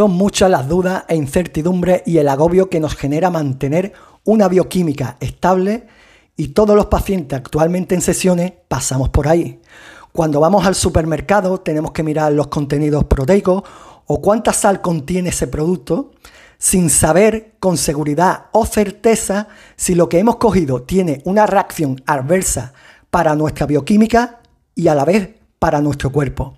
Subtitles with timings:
[0.00, 3.92] Son muchas las dudas e incertidumbres y el agobio que nos genera mantener
[4.24, 5.88] una bioquímica estable
[6.38, 9.60] y todos los pacientes actualmente en sesiones pasamos por ahí.
[10.12, 13.62] Cuando vamos al supermercado tenemos que mirar los contenidos proteicos
[14.06, 16.12] o cuánta sal contiene ese producto
[16.56, 22.72] sin saber con seguridad o certeza si lo que hemos cogido tiene una reacción adversa
[23.10, 24.40] para nuestra bioquímica
[24.74, 25.28] y a la vez
[25.58, 26.56] para nuestro cuerpo.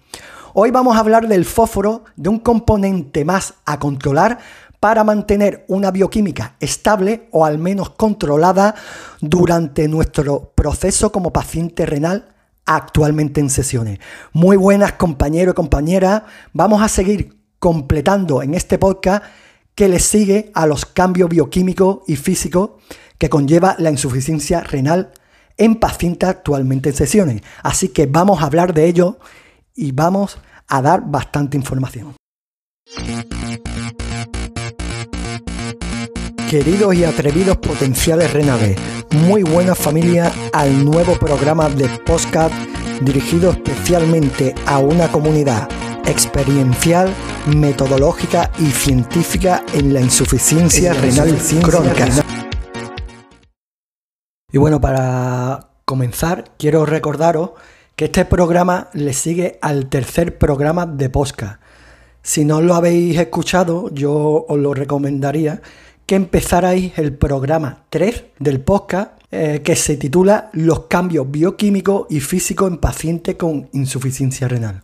[0.55, 4.39] Hoy vamos a hablar del fósforo, de un componente más a controlar
[4.81, 8.75] para mantener una bioquímica estable o al menos controlada
[9.23, 12.35] durante nuestro proceso como paciente renal
[12.67, 13.99] actualmente en sesiones.
[14.35, 19.25] Muy buenas compañeros y compañeras, vamos a seguir completando en este podcast
[19.75, 22.73] que le sigue a los cambios bioquímicos y físicos
[23.17, 25.13] que conlleva la insuficiencia renal
[25.57, 27.43] en pacientes actualmente en sesiones.
[27.63, 29.17] Así que vamos a hablar de ello
[29.75, 32.15] y vamos a dar bastante información.
[36.51, 38.77] Queridos y atrevidos potenciales renales,
[39.11, 42.55] muy buena familia al nuevo programa de podcast
[43.01, 45.69] dirigido especialmente a una comunidad
[46.05, 47.13] experiencial,
[47.47, 52.07] metodológica y científica en la insuficiencia renal crónica.
[54.53, 57.53] Y bueno, para comenzar, quiero recordaros
[57.97, 61.61] que este programa le sigue al tercer programa de Posca.
[62.23, 65.61] Si no lo habéis escuchado, yo os lo recomendaría
[66.07, 72.21] que empezarais el programa 3 del podcast eh, que se titula Los cambios bioquímicos y
[72.21, 74.83] físicos en pacientes con insuficiencia renal.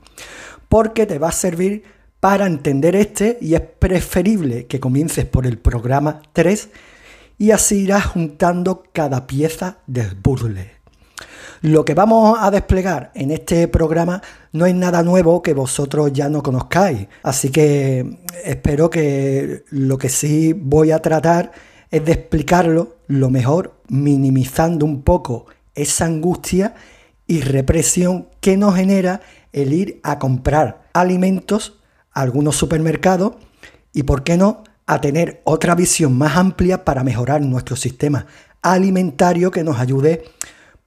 [0.69, 1.85] Porque te va a servir
[2.21, 6.71] para entender este y es preferible que comiences por el programa 3
[7.39, 10.78] y así irás juntando cada pieza del puzzle.
[11.61, 16.29] Lo que vamos a desplegar en este programa no es nada nuevo que vosotros ya
[16.29, 21.51] no conozcáis, así que espero que lo que sí voy a tratar
[21.91, 26.75] es de explicarlo lo mejor, minimizando un poco esa angustia
[27.27, 29.21] y represión que nos genera
[29.53, 31.81] el ir a comprar alimentos
[32.13, 33.33] a algunos supermercados
[33.93, 38.27] y, por qué no, a tener otra visión más amplia para mejorar nuestro sistema
[38.63, 40.25] alimentario que nos ayude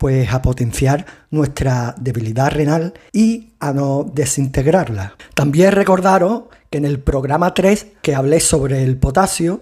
[0.01, 5.15] pues a potenciar nuestra debilidad renal y a no desintegrarla.
[5.35, 9.61] También recordaros que en el programa 3 que hablé sobre el potasio,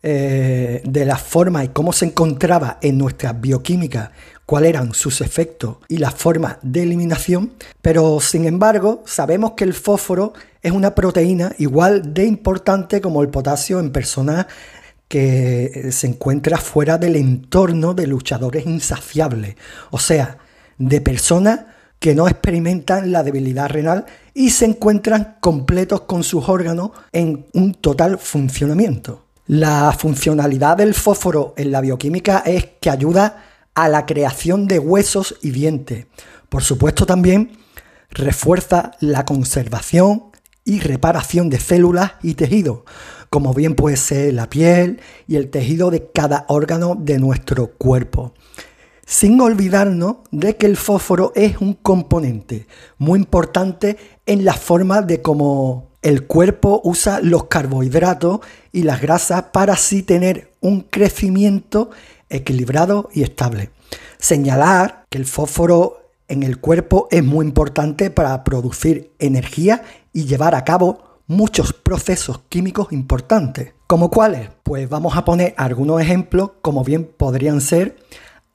[0.00, 4.12] eh, de la forma y cómo se encontraba en nuestra bioquímica,
[4.46, 9.74] cuáles eran sus efectos y la forma de eliminación, pero sin embargo sabemos que el
[9.74, 14.46] fósforo es una proteína igual de importante como el potasio en personas
[15.08, 19.56] que eh, se encuentra fuera del entorno de luchadores insaciables,
[19.90, 20.38] o sea,
[20.78, 21.60] de personas
[21.98, 24.04] que no experimentan la debilidad renal
[24.34, 29.24] y se encuentran completos con sus órganos en un total funcionamiento.
[29.46, 33.44] La funcionalidad del fósforo en la bioquímica es que ayuda
[33.74, 36.06] a la creación de huesos y dientes.
[36.48, 37.58] Por supuesto también
[38.10, 40.24] refuerza la conservación
[40.64, 42.80] y reparación de células y tejidos,
[43.34, 48.32] como bien puede ser la piel y el tejido de cada órgano de nuestro cuerpo.
[49.04, 55.20] Sin olvidarnos de que el fósforo es un componente muy importante en la forma de
[55.20, 58.38] cómo el cuerpo usa los carbohidratos
[58.70, 61.90] y las grasas para así tener un crecimiento
[62.30, 63.70] equilibrado y estable.
[64.16, 70.54] Señalar que el fósforo en el cuerpo es muy importante para producir energía y llevar
[70.54, 73.72] a cabo muchos procesos químicos importantes.
[73.86, 74.50] ¿Como cuáles?
[74.62, 77.96] Pues vamos a poner algunos ejemplos, como bien podrían ser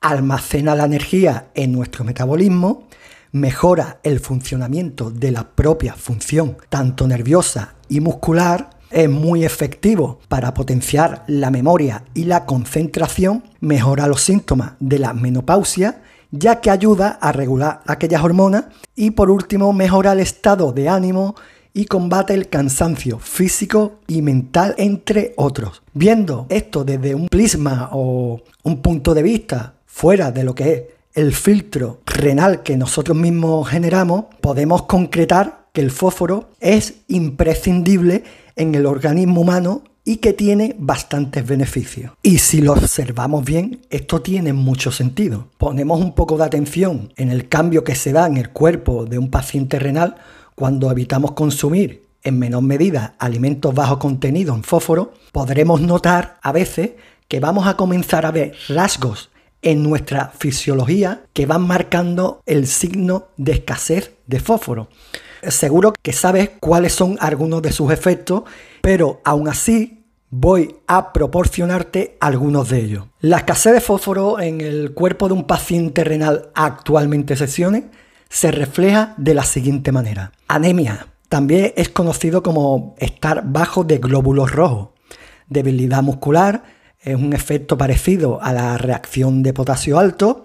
[0.01, 2.87] almacena la energía en nuestro metabolismo,
[3.31, 10.53] mejora el funcionamiento de la propia función, tanto nerviosa y muscular, es muy efectivo para
[10.53, 16.01] potenciar la memoria y la concentración, mejora los síntomas de la menopausia,
[16.31, 18.65] ya que ayuda a regular aquellas hormonas
[18.95, 21.35] y por último mejora el estado de ánimo
[21.79, 25.81] y combate el cansancio físico y mental, entre otros.
[25.93, 30.83] Viendo esto desde un prisma o un punto de vista fuera de lo que es
[31.13, 38.25] el filtro renal que nosotros mismos generamos, podemos concretar que el fósforo es imprescindible
[38.57, 42.11] en el organismo humano y que tiene bastantes beneficios.
[42.21, 45.47] Y si lo observamos bien, esto tiene mucho sentido.
[45.57, 49.17] Ponemos un poco de atención en el cambio que se da en el cuerpo de
[49.17, 50.17] un paciente renal,
[50.59, 56.91] cuando evitamos consumir en menor medida alimentos bajo contenido en fósforo, podremos notar a veces
[57.29, 59.29] que vamos a comenzar a ver rasgos
[59.61, 64.89] en nuestra fisiología que van marcando el signo de escasez de fósforo.
[65.47, 68.43] Seguro que sabes cuáles son algunos de sus efectos,
[68.81, 73.05] pero aún así voy a proporcionarte algunos de ellos.
[73.21, 77.83] La escasez de fósforo en el cuerpo de un paciente renal actualmente en sesiones
[78.29, 80.31] se refleja de la siguiente manera.
[80.47, 81.07] Anemia.
[81.27, 84.89] También es conocido como estar bajo de glóbulos rojos.
[85.47, 86.63] Debilidad muscular
[87.01, 90.43] es un efecto parecido a la reacción de potasio alto.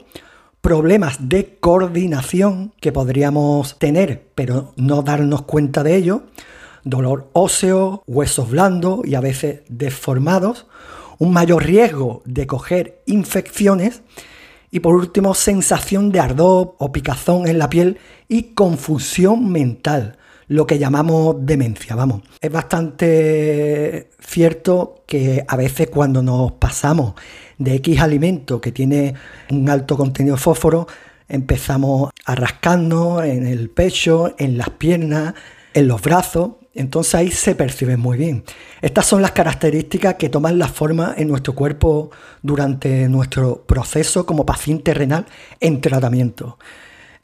[0.61, 6.25] Problemas de coordinación que podríamos tener pero no darnos cuenta de ello.
[6.85, 10.67] Dolor óseo, huesos blandos y a veces deformados.
[11.19, 14.03] Un mayor riesgo de coger infecciones
[14.75, 20.19] y por último, sensación de ardor o picazón en la piel y confusión mental,
[20.49, 22.23] lo que llamamos demencia, vamos.
[22.41, 27.15] Es bastante cierto que a veces cuando nos pasamos
[27.57, 29.15] de X alimento que tiene
[29.49, 30.89] un alto contenido de fósforo,
[31.29, 35.35] empezamos a rascarnos en el pecho, en las piernas,
[35.73, 38.45] en los brazos entonces ahí se percibe muy bien.
[38.83, 42.11] Estas son las características que toman la forma en nuestro cuerpo
[42.43, 45.27] durante nuestro proceso como paciente renal
[45.61, 46.59] en tratamiento.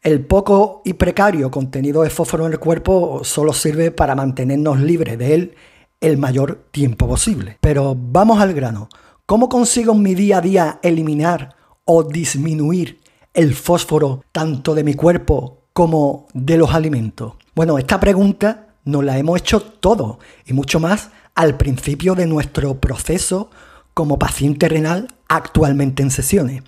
[0.02, 5.18] El poco y precario contenido de fósforo en el cuerpo solo sirve para mantenernos libres
[5.18, 5.54] de él
[6.00, 7.58] el mayor tiempo posible.
[7.60, 8.88] Pero vamos al grano.
[9.26, 11.54] ¿Cómo consigo en mi día a día eliminar
[11.84, 13.00] o disminuir
[13.34, 17.34] el fósforo tanto de mi cuerpo como de los alimentos?
[17.54, 22.80] Bueno, esta pregunta nos la hemos hecho todo y mucho más al principio de nuestro
[22.80, 23.50] proceso
[23.94, 26.62] como paciente renal actualmente en sesiones.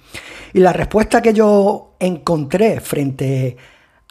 [0.53, 3.57] Y la respuesta que yo encontré frente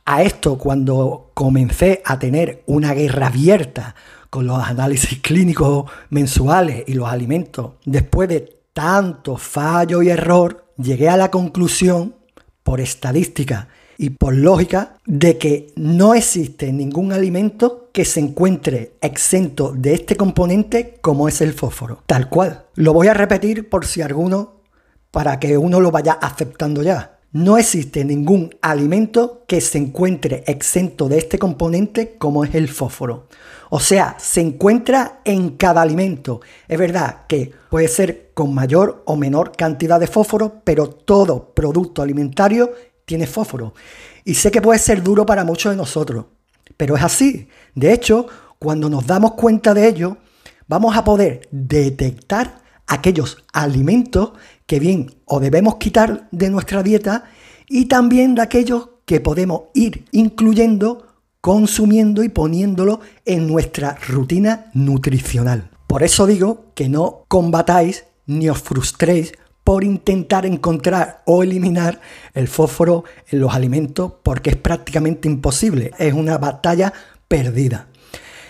[0.06, 3.95] a esto cuando comencé a tener una guerra abierta
[4.30, 11.09] con los análisis clínicos mensuales y los alimentos, después de tanto fallo y error, llegué
[11.09, 12.15] a la conclusión,
[12.63, 13.68] por estadística
[14.01, 20.15] y por lógica de que no existe ningún alimento que se encuentre exento de este
[20.15, 22.01] componente como es el fósforo.
[22.07, 22.65] Tal cual.
[22.74, 24.62] Lo voy a repetir por si alguno,
[25.12, 27.19] para que uno lo vaya aceptando ya.
[27.31, 33.27] No existe ningún alimento que se encuentre exento de este componente como es el fósforo.
[33.69, 36.42] O sea, se encuentra en cada alimento.
[36.68, 42.01] Es verdad que puede ser con mayor o menor cantidad de fósforo, pero todo producto
[42.01, 42.71] alimentario
[43.06, 43.74] tiene fósforo.
[44.24, 46.25] Y sé que puede ser duro para muchos de nosotros,
[46.77, 47.48] pero es así.
[47.75, 48.27] De hecho,
[48.59, 50.18] cuando nos damos cuenta de ello,
[50.68, 54.33] vamos a poder detectar aquellos alimentos
[54.65, 57.25] que bien o debemos quitar de nuestra dieta
[57.68, 61.07] y también de aquellos que podemos ir incluyendo,
[61.42, 65.71] consumiendo y poniéndolo en nuestra rutina nutricional.
[65.88, 72.01] Por eso digo que no combatáis ni os frustréis por intentar encontrar o eliminar
[72.33, 76.93] el fósforo en los alimentos porque es prácticamente imposible, es una batalla
[77.27, 77.87] perdida.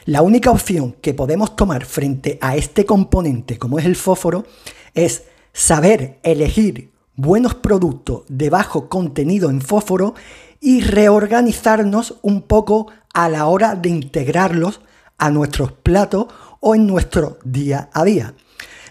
[0.05, 4.45] La única opción que podemos tomar frente a este componente como es el fósforo
[4.93, 5.23] es
[5.53, 10.15] saber elegir buenos productos de bajo contenido en fósforo
[10.59, 14.81] y reorganizarnos un poco a la hora de integrarlos
[15.17, 16.27] a nuestros platos
[16.61, 18.33] o en nuestro día a día.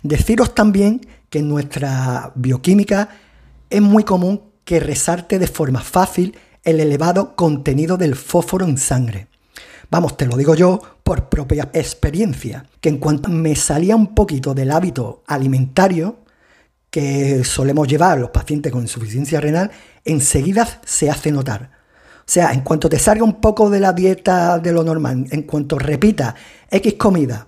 [0.03, 3.09] Deciros también que en nuestra bioquímica
[3.71, 9.29] es muy común que resalte de forma fácil el elevado contenido del fósforo en sangre.
[9.91, 14.55] Vamos, te lo digo yo por propia experiencia, que en cuanto me salía un poquito
[14.55, 16.19] del hábito alimentario
[16.91, 19.71] que solemos llevar los pacientes con insuficiencia renal,
[20.05, 21.71] enseguida se hace notar.
[22.21, 25.43] O sea, en cuanto te salga un poco de la dieta de lo normal, en
[25.43, 26.35] cuanto repita
[26.71, 27.47] X comida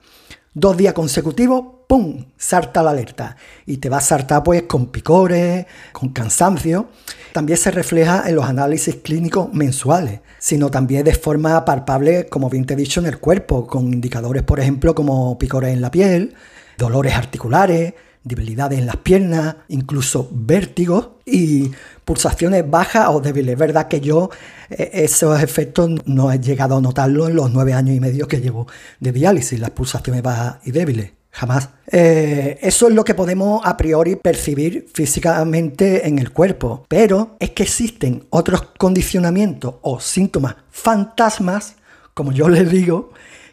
[0.54, 2.26] dos días consecutivos, ¡pum!
[2.36, 3.36] Sarta la alerta.
[3.66, 6.88] Y te va a saltar pues con picores, con cansancio.
[7.32, 12.66] También se refleja en los análisis clínicos mensuales, sino también de forma palpable, como bien
[12.66, 16.34] te he dicho, en el cuerpo, con indicadores, por ejemplo, como picores en la piel,
[16.76, 17.94] dolores articulares,
[18.24, 21.70] debilidades en las piernas, incluso vértigos y
[22.04, 23.54] pulsaciones bajas o débiles.
[23.54, 24.30] Es verdad que yo
[24.70, 28.40] eh, esos efectos no he llegado a notarlo en los nueve años y medio que
[28.40, 28.66] llevo
[29.00, 31.12] de diálisis, las pulsaciones bajas y débiles.
[31.34, 31.70] Jamás.
[31.90, 36.84] Eh, eso es lo que podemos a priori percibir físicamente en el cuerpo.
[36.88, 41.76] Pero es que existen otros condicionamientos o síntomas fantasmas,
[42.12, 43.12] como yo les digo,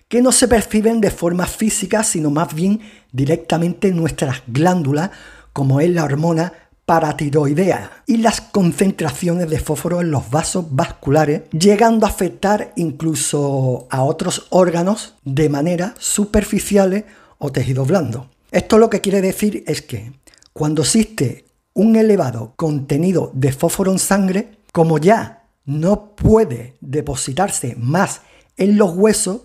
[0.09, 5.11] que no se perciben de forma física, sino más bien directamente en nuestras glándulas,
[5.53, 6.53] como es la hormona
[6.85, 14.03] paratiroidea y las concentraciones de fósforo en los vasos vasculares, llegando a afectar incluso a
[14.03, 17.03] otros órganos de manera superficiales
[17.37, 18.29] o tejido blando.
[18.51, 20.13] Esto lo que quiere decir es que
[20.51, 28.21] cuando existe un elevado contenido de fósforo en sangre, como ya no puede depositarse más
[28.57, 29.41] en los huesos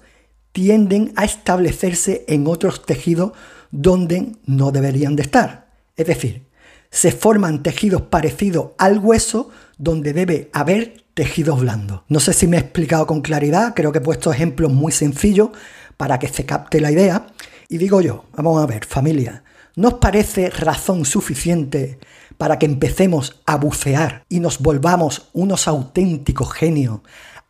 [0.53, 3.33] tienden a establecerse en otros tejidos
[3.75, 5.67] donde no deberían de estar.
[5.97, 6.47] Es decir,
[6.91, 12.03] se forman tejidos parecidos al hueso donde debe haber tejidos blandos.
[12.09, 15.51] No sé si me he explicado con claridad, creo que he puesto ejemplos muy sencillos
[15.97, 17.27] para que se capte la idea.
[17.69, 19.43] Y digo yo, vamos a ver, familia,
[19.75, 21.99] ¿no parece razón suficiente
[22.39, 27.01] para que empecemos a bucear y nos volvamos unos auténticos genios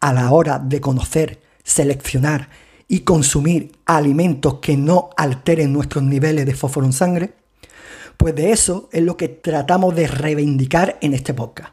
[0.01, 2.49] a la hora de conocer, seleccionar
[2.89, 7.35] y consumir alimentos que no alteren nuestros niveles de fósforo en sangre?
[8.17, 11.73] Pues de eso es lo que tratamos de reivindicar en este podcast.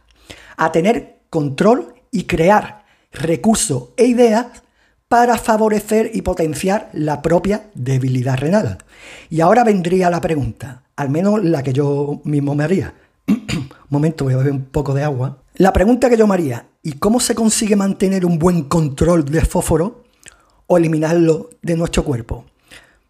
[0.58, 4.48] A tener control y crear recursos e ideas
[5.08, 8.78] para favorecer y potenciar la propia debilidad renal.
[9.30, 12.94] Y ahora vendría la pregunta, al menos la que yo mismo me haría.
[13.28, 15.40] un momento, voy a beber un poco de agua.
[15.56, 19.42] La pregunta que yo me haría, ¿y cómo se consigue mantener un buen control de
[19.42, 20.06] fósforo
[20.72, 22.46] o eliminarlo de nuestro cuerpo?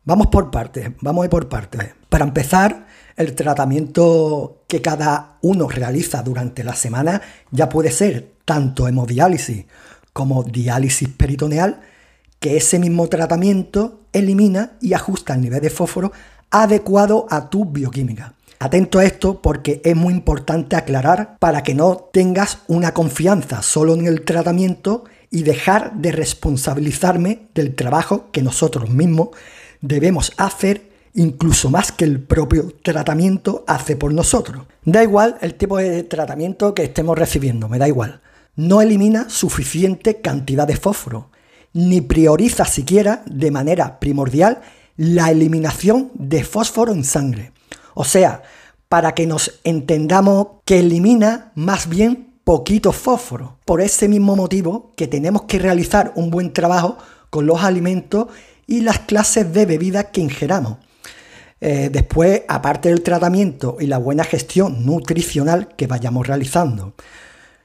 [0.03, 1.91] Vamos por partes, vamos a ir por partes.
[2.09, 8.87] Para empezar, el tratamiento que cada uno realiza durante la semana ya puede ser tanto
[8.87, 9.65] hemodiálisis
[10.11, 11.81] como diálisis peritoneal,
[12.39, 16.11] que ese mismo tratamiento elimina y ajusta el nivel de fósforo
[16.49, 18.33] adecuado a tu bioquímica.
[18.57, 23.93] Atento a esto porque es muy importante aclarar para que no tengas una confianza solo
[23.93, 29.29] en el tratamiento y dejar de responsabilizarme del trabajo que nosotros mismos
[29.79, 34.65] debemos hacer incluso más que el propio tratamiento hace por nosotros.
[34.83, 38.21] Da igual el tipo de tratamiento que estemos recibiendo, me da igual.
[38.55, 41.31] No elimina suficiente cantidad de fósforo,
[41.73, 44.61] ni prioriza siquiera de manera primordial
[44.97, 47.53] la eliminación de fósforo en sangre.
[47.93, 48.43] O sea,
[48.89, 53.57] para que nos entendamos que elimina más bien poquito fósforo.
[53.65, 56.97] Por ese mismo motivo que tenemos que realizar un buen trabajo
[57.29, 58.27] con los alimentos
[58.67, 60.77] y las clases de bebidas que ingeramos.
[61.59, 66.93] Eh, después, aparte del tratamiento y la buena gestión nutricional que vayamos realizando.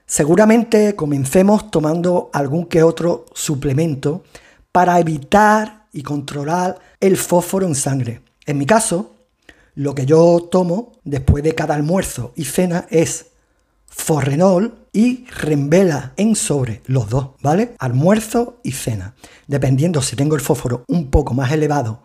[0.06, 4.23] Seguramente comencemos tomando algún que otro suplemento
[4.71, 8.21] para evitar y controlar el fósforo en sangre.
[8.45, 9.14] En mi caso,
[9.75, 13.26] lo que yo tomo después de cada almuerzo y cena es
[13.96, 17.74] forrenol y rembela en sobre, los dos, ¿vale?
[17.78, 19.14] Almuerzo y cena.
[19.46, 22.02] Dependiendo si tengo el fósforo un poco más elevado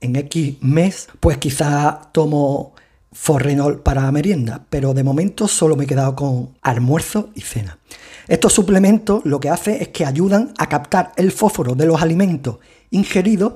[0.00, 2.74] en X mes, pues quizá tomo
[3.12, 7.78] Forrenol para merienda, pero de momento solo me he quedado con almuerzo y cena.
[8.28, 12.58] Estos suplementos lo que hace es que ayudan a captar el fósforo de los alimentos
[12.90, 13.54] ingeridos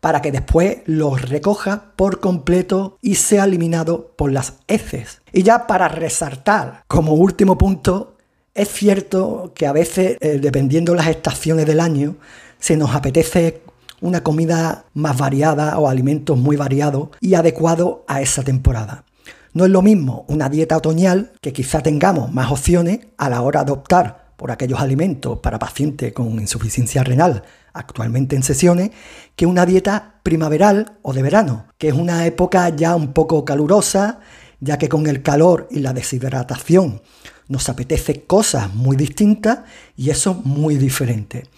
[0.00, 5.22] para que después los recoja por completo y sea eliminado por las heces.
[5.32, 8.16] Y ya para resaltar, como último punto,
[8.54, 12.16] es cierto que a veces, eh, dependiendo de las estaciones del año,
[12.58, 13.62] se nos apetece
[14.00, 19.04] una comida más variada o alimentos muy variados y adecuados a esa temporada.
[19.52, 23.64] No es lo mismo una dieta otoñal, que quizá tengamos más opciones a la hora
[23.64, 27.42] de optar por aquellos alimentos para pacientes con insuficiencia renal
[27.72, 28.92] actualmente en sesiones,
[29.34, 34.20] que una dieta primaveral o de verano, que es una época ya un poco calurosa,
[34.60, 37.02] ya que con el calor y la deshidratación
[37.48, 39.60] nos apetece cosas muy distintas
[39.96, 41.48] y eso muy diferente.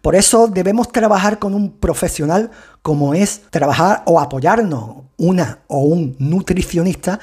[0.00, 6.16] Por eso debemos trabajar con un profesional como es trabajar o apoyarnos una o un
[6.18, 7.20] nutricionista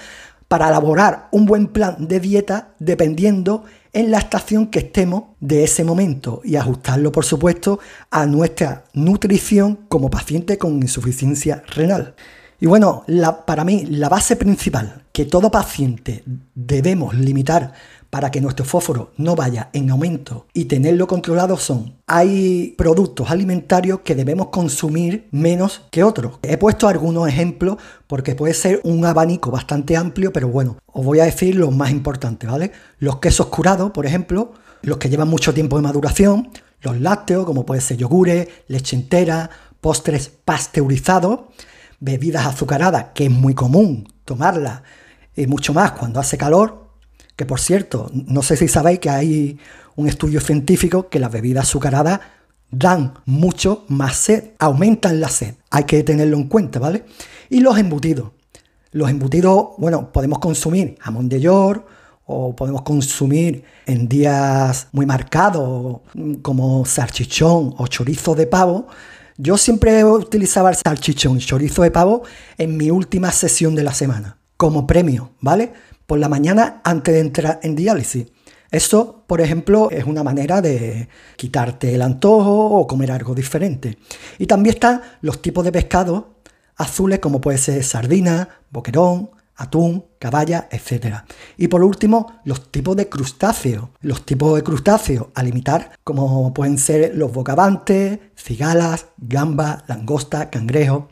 [0.48, 5.84] para elaborar un buen plan de dieta dependiendo en la estación que estemos de ese
[5.84, 7.80] momento y ajustarlo, por supuesto,
[8.12, 12.16] a nuestra nutrición como paciente con insuficiencia renal.
[12.60, 13.06] Y bueno,
[13.46, 16.24] para mí la base principal que todo paciente
[16.56, 17.74] debemos limitar
[18.18, 24.00] para que nuestro fósforo no vaya en aumento y tenerlo controlado son, hay productos alimentarios
[24.00, 26.40] que debemos consumir menos que otros.
[26.42, 31.20] He puesto algunos ejemplos porque puede ser un abanico bastante amplio, pero bueno, os voy
[31.20, 32.72] a decir los más importantes, ¿vale?
[32.98, 36.50] Los quesos curados, por ejemplo, los que llevan mucho tiempo de maduración,
[36.82, 41.42] los lácteos, como puede ser yogures, leche entera, postres pasteurizados,
[42.00, 44.82] bebidas azucaradas, que es muy común tomarlas,
[45.36, 46.87] y mucho más cuando hace calor,
[47.38, 49.60] que por cierto, no sé si sabéis que hay
[49.96, 52.20] un estudio científico que las bebidas azucaradas
[52.72, 55.54] dan mucho más sed, aumentan la sed.
[55.70, 57.06] Hay que tenerlo en cuenta, ¿vale?
[57.50, 58.32] Y los embutidos.
[58.92, 61.86] Los embutidos, bueno, podemos consumir jamón de york
[62.26, 66.02] o podemos consumir en días muy marcados
[66.42, 68.88] como salchichón o chorizo de pavo.
[69.38, 72.24] Yo siempre utilizaba el salchichón, chorizo de pavo
[72.58, 75.72] en mi última sesión de la semana como premio, ¿vale?
[76.08, 78.28] Por la mañana antes de entrar en diálisis.
[78.72, 83.98] Esto, por ejemplo, es una manera de quitarte el antojo o comer algo diferente.
[84.40, 86.38] Y también están los tipos de pescado
[86.78, 91.24] azules como puede ser sardina, boquerón, atún, caballa, etc.
[91.58, 93.90] Y por último, los tipos de crustáceos.
[94.02, 101.10] Los tipos de crustáceos a limitar, como pueden ser los bocavantes, cigalas, gambas, langosta, cangrejo.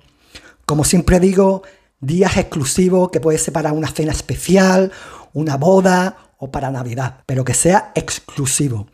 [0.65, 1.63] Como siempre digo,
[1.99, 4.91] días exclusivos que puede ser para una cena especial,
[5.33, 8.87] una boda o para Navidad, pero que sea exclusivo.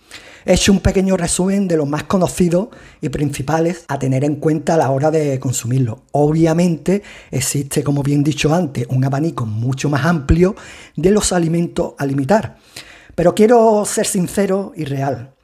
[0.45, 4.73] He hecho un pequeño resumen de los más conocidos y principales a tener en cuenta
[4.73, 6.03] a la hora de consumirlo.
[6.13, 10.55] Obviamente existe, como bien dicho antes, un abanico mucho más amplio
[10.95, 12.57] de los alimentos a limitar.
[13.13, 15.35] Pero quiero ser sincero y real.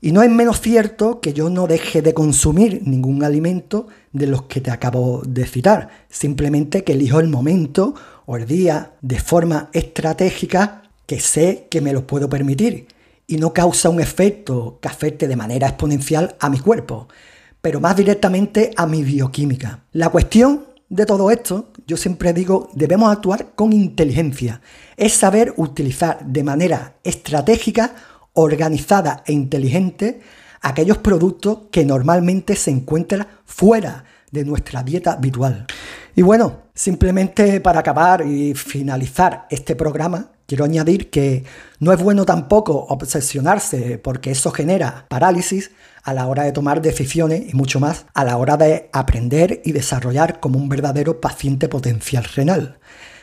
[0.00, 4.42] Y no es menos cierto que yo no deje de consumir ningún alimento de los
[4.42, 5.88] que te acabo de citar.
[6.10, 7.94] Simplemente que elijo el momento
[8.26, 12.88] o el día de forma estratégica que sé que me lo puedo permitir
[13.26, 17.08] y no causa un efecto que afecte de manera exponencial a mi cuerpo,
[17.60, 19.84] pero más directamente a mi bioquímica.
[19.92, 24.60] La cuestión de todo esto, yo siempre digo, debemos actuar con inteligencia.
[24.96, 27.94] Es saber utilizar de manera estratégica,
[28.36, 30.20] organizada e inteligente
[30.62, 35.66] aquellos productos que normalmente se encuentran fuera de nuestra dieta habitual.
[36.14, 41.44] Y bueno, simplemente para acabar y finalizar este programa, Quiero añadir que
[41.80, 45.72] no es bueno tampoco obsesionarse porque eso genera parálisis
[46.04, 49.72] a la hora de tomar decisiones y mucho más a la hora de aprender y
[49.72, 52.78] desarrollar como un verdadero paciente potencial renal.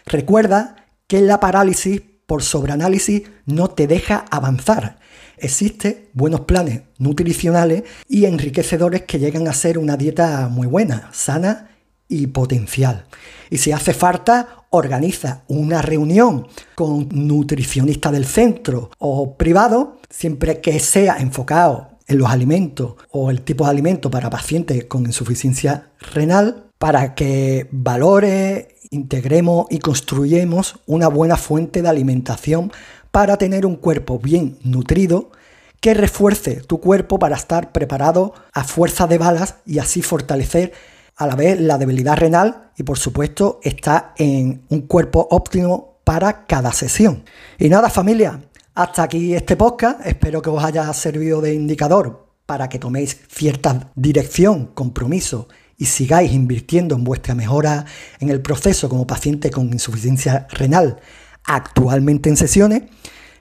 [0.05, 0.75] Recuerda
[1.07, 4.99] que la parálisis por sobreanálisis no te deja avanzar.
[5.37, 11.71] Existen buenos planes nutricionales y enriquecedores que llegan a ser una dieta muy buena, sana
[12.07, 13.05] y potencial.
[13.49, 20.79] Y si hace falta, organiza una reunión con nutricionista del centro o privado, siempre que
[20.79, 26.62] sea enfocado en los alimentos o el tipo de alimento para pacientes con insuficiencia renal,
[26.83, 32.73] para que valore, integremos y construyamos una buena fuente de alimentación
[33.09, 35.31] para tener un cuerpo bien nutrido
[35.79, 40.73] que refuerce tu cuerpo para estar preparado a fuerza de balas y así fortalecer
[41.15, 46.45] a la vez la debilidad renal y por supuesto está en un cuerpo óptimo para
[46.47, 47.23] cada sesión.
[47.57, 48.41] Y nada familia,
[48.75, 53.89] hasta aquí este podcast, espero que os haya servido de indicador para que toméis cierta
[53.95, 57.85] dirección, compromiso y sigáis invirtiendo en vuestra mejora
[58.19, 60.99] en el proceso como paciente con insuficiencia renal
[61.45, 62.83] actualmente en sesiones.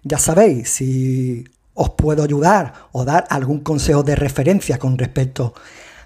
[0.02, 5.54] Ya sabéis, si os puedo ayudar o dar algún consejo de referencia con respecto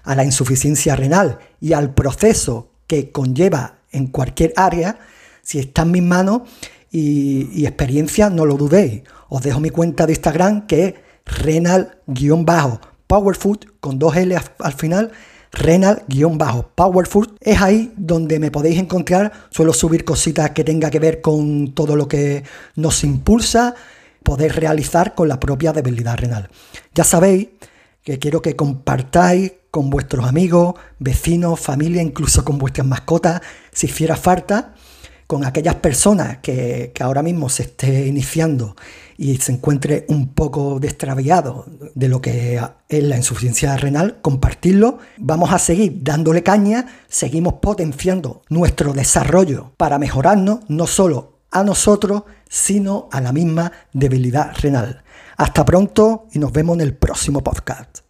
[0.03, 4.99] a la insuficiencia renal y al proceso que conlleva en cualquier área,
[5.41, 6.43] si está en mis manos
[6.91, 9.01] y, experiencia, no lo dudéis.
[9.29, 10.93] Os dejo mi cuenta de Instagram que es
[11.25, 15.11] renal-powerfood con dos L al final
[15.57, 17.29] renal-powerfood.
[17.41, 19.31] Es ahí donde me podéis encontrar.
[19.49, 22.43] Suelo subir cositas que tenga que ver con todo lo que
[22.75, 23.75] nos impulsa
[24.23, 26.49] poder realizar con la propia debilidad renal.
[26.93, 27.47] Ya sabéis
[28.03, 33.41] que quiero que compartáis con vuestros amigos, vecinos, familia, incluso con vuestras mascotas,
[33.71, 34.73] si hiciera falta,
[35.27, 38.75] con aquellas personas que, ahora mismo se esté iniciando
[39.17, 44.99] y se encuentre un poco destraviado de lo que es la insuficiencia renal, compartirlo.
[45.17, 52.23] Vamos a seguir dándole caña, seguimos potenciando nuestro desarrollo para mejorarnos no solo a nosotros,
[52.47, 55.03] sino a la misma debilidad renal.
[55.37, 58.06] Hasta pronto y nos vemos en el próximo podcast.